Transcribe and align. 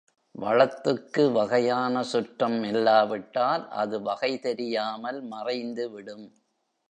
வளத்துக்கு 0.35 1.31
வகையான 1.31 2.03
சுற்றம் 2.03 2.63
இல்லா 2.63 3.03
விட்டால் 3.03 3.69
அது 3.73 3.99
வகைதெரியாமல் 3.99 5.19
மறைந்துவிடும். 5.31 6.25